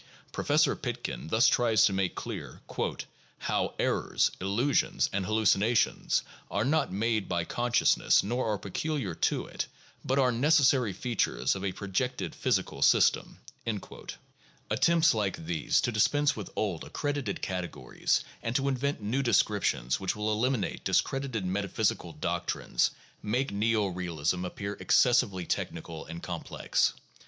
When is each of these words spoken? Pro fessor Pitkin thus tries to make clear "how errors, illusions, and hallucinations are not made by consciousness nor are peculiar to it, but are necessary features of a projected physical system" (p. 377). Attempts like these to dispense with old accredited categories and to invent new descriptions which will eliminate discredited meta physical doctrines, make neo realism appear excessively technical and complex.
Pro 0.31 0.43
fessor 0.43 0.75
Pitkin 0.75 1.27
thus 1.27 1.45
tries 1.45 1.85
to 1.85 1.93
make 1.93 2.15
clear 2.15 2.59
"how 3.37 3.75
errors, 3.77 4.31
illusions, 4.41 5.07
and 5.13 5.27
hallucinations 5.27 6.23
are 6.49 6.65
not 6.65 6.91
made 6.91 7.29
by 7.29 7.43
consciousness 7.43 8.23
nor 8.23 8.47
are 8.51 8.57
peculiar 8.57 9.13
to 9.13 9.45
it, 9.45 9.67
but 10.03 10.17
are 10.17 10.31
necessary 10.31 10.91
features 10.91 11.53
of 11.53 11.63
a 11.63 11.71
projected 11.71 12.33
physical 12.33 12.81
system" 12.81 13.37
(p. 13.63 13.73
377). 13.73 14.19
Attempts 14.71 15.13
like 15.13 15.45
these 15.45 15.79
to 15.79 15.91
dispense 15.91 16.35
with 16.35 16.49
old 16.55 16.83
accredited 16.83 17.39
categories 17.43 18.23
and 18.41 18.55
to 18.55 18.67
invent 18.67 19.03
new 19.03 19.21
descriptions 19.21 19.99
which 19.99 20.15
will 20.15 20.31
eliminate 20.31 20.83
discredited 20.83 21.45
meta 21.45 21.67
physical 21.67 22.11
doctrines, 22.13 22.89
make 23.21 23.51
neo 23.51 23.85
realism 23.85 24.45
appear 24.45 24.73
excessively 24.79 25.45
technical 25.45 26.07
and 26.07 26.23
complex. 26.23 26.93